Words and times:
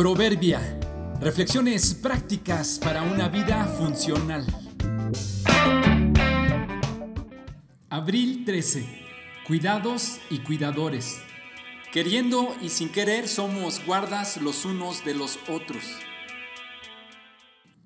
Proverbia. 0.00 0.62
Reflexiones 1.20 1.92
prácticas 1.92 2.80
para 2.82 3.02
una 3.02 3.28
vida 3.28 3.66
funcional. 3.66 4.46
Abril 7.90 8.46
13. 8.46 8.88
Cuidados 9.46 10.18
y 10.30 10.38
cuidadores. 10.38 11.18
Queriendo 11.92 12.56
y 12.62 12.70
sin 12.70 12.88
querer 12.88 13.28
somos 13.28 13.84
guardas 13.84 14.40
los 14.40 14.64
unos 14.64 15.04
de 15.04 15.12
los 15.12 15.38
otros. 15.50 15.84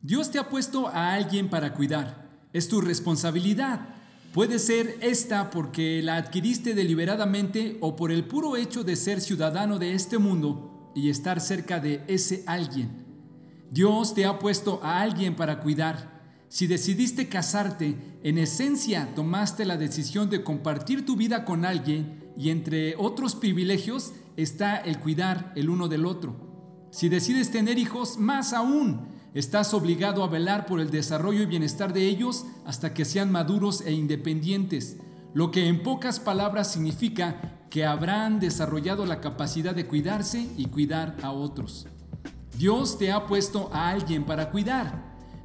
Dios 0.00 0.30
te 0.30 0.38
ha 0.38 0.48
puesto 0.48 0.86
a 0.86 1.14
alguien 1.14 1.50
para 1.50 1.74
cuidar. 1.74 2.28
Es 2.52 2.68
tu 2.68 2.80
responsabilidad. 2.80 3.88
Puede 4.32 4.60
ser 4.60 4.98
esta 5.00 5.50
porque 5.50 6.00
la 6.00 6.14
adquiriste 6.14 6.74
deliberadamente 6.74 7.76
o 7.80 7.96
por 7.96 8.12
el 8.12 8.24
puro 8.24 8.56
hecho 8.56 8.84
de 8.84 8.94
ser 8.94 9.20
ciudadano 9.20 9.80
de 9.80 9.94
este 9.94 10.18
mundo 10.18 10.73
y 10.94 11.10
estar 11.10 11.40
cerca 11.40 11.80
de 11.80 12.02
ese 12.06 12.44
alguien. 12.46 13.04
Dios 13.70 14.14
te 14.14 14.24
ha 14.24 14.38
puesto 14.38 14.80
a 14.82 15.00
alguien 15.00 15.34
para 15.36 15.60
cuidar. 15.60 16.14
Si 16.48 16.66
decidiste 16.66 17.28
casarte, 17.28 17.96
en 18.22 18.38
esencia 18.38 19.14
tomaste 19.14 19.64
la 19.64 19.76
decisión 19.76 20.30
de 20.30 20.44
compartir 20.44 21.04
tu 21.04 21.16
vida 21.16 21.44
con 21.44 21.64
alguien 21.64 22.30
y 22.36 22.50
entre 22.50 22.94
otros 22.96 23.34
privilegios 23.34 24.12
está 24.36 24.76
el 24.76 25.00
cuidar 25.00 25.52
el 25.56 25.70
uno 25.70 25.88
del 25.88 26.06
otro. 26.06 26.36
Si 26.90 27.08
decides 27.08 27.50
tener 27.50 27.78
hijos, 27.78 28.18
más 28.18 28.52
aún, 28.52 29.08
estás 29.34 29.74
obligado 29.74 30.22
a 30.22 30.28
velar 30.28 30.66
por 30.66 30.78
el 30.78 30.90
desarrollo 30.90 31.42
y 31.42 31.46
bienestar 31.46 31.92
de 31.92 32.06
ellos 32.06 32.46
hasta 32.64 32.94
que 32.94 33.04
sean 33.04 33.32
maduros 33.32 33.80
e 33.80 33.92
independientes, 33.92 34.98
lo 35.32 35.50
que 35.50 35.66
en 35.66 35.82
pocas 35.82 36.20
palabras 36.20 36.70
significa 36.72 37.63
que 37.74 37.84
habrán 37.84 38.38
desarrollado 38.38 39.04
la 39.04 39.20
capacidad 39.20 39.74
de 39.74 39.88
cuidarse 39.88 40.48
y 40.56 40.66
cuidar 40.66 41.16
a 41.22 41.32
otros. 41.32 41.88
Dios 42.56 42.98
te 42.98 43.10
ha 43.10 43.26
puesto 43.26 43.68
a 43.72 43.90
alguien 43.90 44.22
para 44.22 44.50
cuidar. 44.52 45.02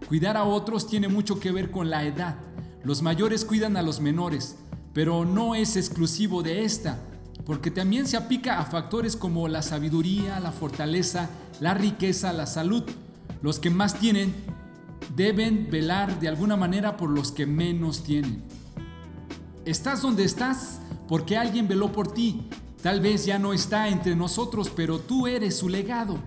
Cuidar 0.08 0.38
a 0.38 0.44
otros 0.44 0.86
tiene 0.86 1.08
mucho 1.08 1.40
que 1.40 1.52
ver 1.52 1.72
con 1.72 1.90
la 1.90 2.06
edad. 2.06 2.36
Los 2.84 3.02
mayores 3.02 3.46
cuidan 3.46 3.78
a 3.78 3.82
los 3.82 4.00
menores, 4.00 4.58
pero 4.94 5.26
no 5.26 5.56
es 5.56 5.76
exclusivo 5.76 6.44
de 6.44 6.66
esta, 6.66 7.00
porque 7.48 7.72
también 7.72 8.06
se 8.06 8.16
aplica 8.16 8.60
a 8.60 8.66
factores 8.66 9.16
como 9.16 9.48
la 9.48 9.64
sabiduría, 9.64 10.40
la 10.40 10.52
fortaleza, 10.52 11.32
la 11.60 11.74
riqueza, 11.74 12.32
la 12.32 12.46
salud. 12.46 12.84
Los 13.42 13.58
que 13.58 13.72
más 13.72 13.96
tienen 13.96 14.36
deben 15.16 15.68
velar 15.72 16.20
de 16.20 16.28
alguna 16.28 16.58
manera 16.58 16.96
por 16.96 17.10
los 17.10 17.32
que 17.32 17.48
menos 17.48 18.04
tienen. 18.04 18.44
Estás 19.66 20.04
donde 20.04 20.26
estás 20.26 20.80
porque 21.10 21.36
alguien 21.36 21.68
veló 21.68 21.92
por 21.92 22.14
ti. 22.14 22.48
Tal 22.84 23.02
vez 23.02 23.26
ya 23.26 23.40
no 23.40 23.52
está 23.52 23.90
entre 23.90 24.16
nosotros, 24.16 24.72
pero 24.74 25.00
tú 25.00 25.26
eres 25.26 25.58
su 25.58 25.68
legado. 25.68 26.20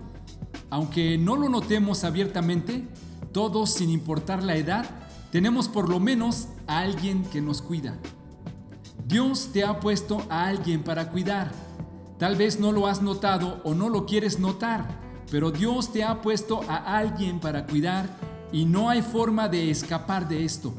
Aunque 0.69 1.17
no 1.17 1.37
lo 1.37 1.47
notemos 1.47 2.03
abiertamente, 2.03 2.85
todos, 3.31 3.73
sin 3.73 3.89
importar 3.89 4.43
la 4.43 4.57
edad, 4.57 4.85
tenemos 5.31 5.69
por 5.69 5.89
lo 5.89 6.01
menos 6.01 6.49
a 6.67 6.79
alguien 6.79 7.23
que 7.23 7.41
nos 7.41 7.61
cuida. 7.61 7.97
Dios 9.07 9.51
te 9.53 9.63
ha 9.63 9.79
puesto 9.79 10.21
a 10.29 10.47
alguien 10.47 10.83
para 10.83 11.09
cuidar. 11.09 11.51
Tal 12.19 12.35
vez 12.35 12.59
no 12.59 12.73
lo 12.73 12.85
has 12.87 13.01
notado 13.01 13.61
o 13.63 13.73
no 13.73 13.87
lo 13.87 14.05
quieres 14.05 14.37
notar, 14.37 14.99
pero 15.31 15.49
Dios 15.49 15.93
te 15.93 16.03
ha 16.03 16.21
puesto 16.21 16.61
a 16.67 16.97
alguien 16.97 17.39
para 17.39 17.65
cuidar 17.65 18.09
y 18.51 18.65
no 18.65 18.89
hay 18.89 19.01
forma 19.01 19.47
de 19.47 19.71
escapar 19.71 20.27
de 20.27 20.43
esto, 20.43 20.73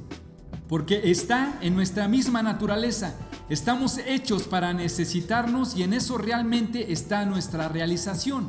porque 0.69 1.11
está 1.11 1.59
en 1.61 1.75
nuestra 1.75 2.07
misma 2.07 2.43
naturaleza 2.43 3.15
Estamos 3.51 3.99
hechos 3.99 4.45
para 4.45 4.73
necesitarnos 4.73 5.77
y 5.77 5.83
en 5.83 5.93
eso 5.93 6.17
realmente 6.17 6.95
está 6.95 7.27
nuestra 7.27 7.69
realización, 7.69 8.49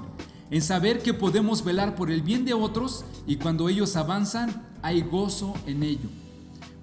en 0.50 0.62
saber 0.62 1.04
que 1.04 1.14
podemos 1.14 1.66
velar 1.66 1.96
por 1.96 2.10
el 2.10 2.22
bien 2.22 2.46
de 2.46 2.54
otros 2.54 3.04
y 3.28 3.36
cuando 3.36 3.68
ellos 3.68 3.98
avanzan 3.98 4.64
hay 4.82 5.02
gozo 5.02 5.54
en 5.66 5.84
ello. 5.84 6.08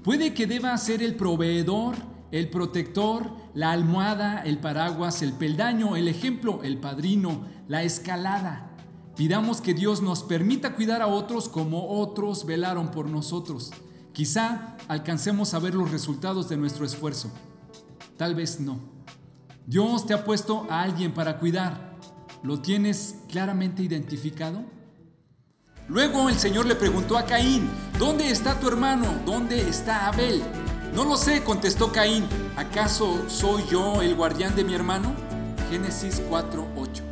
Puede 0.04 0.34
que 0.34 0.46
deba 0.46 0.76
ser 0.76 1.02
el 1.02 1.14
proveedor, 1.14 1.94
el 2.32 2.50
protector, 2.50 3.30
la 3.54 3.70
almohada, 3.70 4.42
el 4.42 4.58
paraguas, 4.58 5.22
el 5.22 5.32
peldaño, 5.32 5.96
el 5.96 6.06
ejemplo, 6.06 6.60
el 6.62 6.76
padrino, 6.76 7.46
la 7.66 7.82
escalada. 7.82 8.76
Pidamos 9.16 9.62
que 9.62 9.72
Dios 9.72 10.02
nos 10.02 10.22
permita 10.22 10.74
cuidar 10.74 11.00
a 11.00 11.06
otros 11.06 11.48
como 11.48 11.98
otros 11.98 12.44
velaron 12.44 12.90
por 12.90 13.08
nosotros. 13.08 13.70
Quizá 14.12 14.76
alcancemos 14.88 15.54
a 15.54 15.60
ver 15.60 15.74
los 15.74 15.90
resultados 15.90 16.50
de 16.50 16.58
nuestro 16.58 16.84
esfuerzo. 16.84 17.30
Tal 18.16 18.34
vez 18.34 18.60
no. 18.60 18.80
Dios 19.66 20.06
te 20.06 20.14
ha 20.14 20.24
puesto 20.24 20.66
a 20.70 20.82
alguien 20.82 21.12
para 21.14 21.38
cuidar. 21.38 21.96
¿Lo 22.42 22.60
tienes 22.60 23.16
claramente 23.28 23.82
identificado? 23.82 24.64
Luego 25.88 26.28
el 26.28 26.38
Señor 26.38 26.66
le 26.66 26.74
preguntó 26.74 27.16
a 27.18 27.26
Caín, 27.26 27.68
¿dónde 27.98 28.30
está 28.30 28.58
tu 28.58 28.68
hermano? 28.68 29.06
¿Dónde 29.24 29.68
está 29.68 30.08
Abel? 30.08 30.42
No 30.94 31.04
lo 31.04 31.16
sé, 31.16 31.42
contestó 31.42 31.92
Caín. 31.92 32.26
¿Acaso 32.56 33.28
soy 33.28 33.64
yo 33.70 34.02
el 34.02 34.14
guardián 34.14 34.54
de 34.54 34.64
mi 34.64 34.74
hermano? 34.74 35.14
Génesis 35.70 36.20
4:8. 36.28 37.11